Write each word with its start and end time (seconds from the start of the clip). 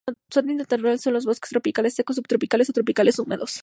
Su 0.31 0.39
hábitat 0.39 0.57
natural 0.71 0.97
son 0.97 1.13
los 1.13 1.25
bosques 1.27 1.51
tropicales 1.51 1.93
secos, 1.93 2.15
subtropicales 2.15 2.67
o 2.71 2.73
tropicales 2.73 3.19
húmedos. 3.19 3.59